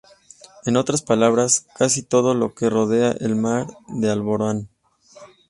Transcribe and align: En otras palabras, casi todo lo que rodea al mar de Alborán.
En 0.65 0.77
otras 0.77 1.03
palabras, 1.03 1.67
casi 1.77 2.01
todo 2.01 2.33
lo 2.33 2.55
que 2.55 2.71
rodea 2.71 3.15
al 3.23 3.35
mar 3.35 3.67
de 3.87 4.09
Alborán. 4.09 4.67